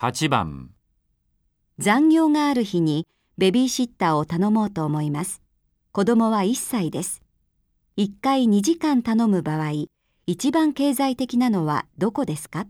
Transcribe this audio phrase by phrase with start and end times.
[0.00, 0.70] 8番
[1.80, 5.42] 残業がある日にベビーシッターを頼もうと思います。
[5.90, 7.20] 子供は1歳です。
[7.96, 9.86] 1回2時間頼む場合、
[10.24, 12.68] 一番経済的なのはどこですか？